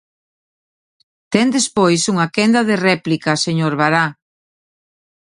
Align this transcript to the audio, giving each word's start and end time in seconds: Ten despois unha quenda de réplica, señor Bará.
Ten 1.33 1.47
despois 1.57 2.01
unha 2.13 2.27
quenda 2.35 2.61
de 2.69 2.75
réplica, 2.89 3.31
señor 3.45 3.73
Bará. 3.81 4.05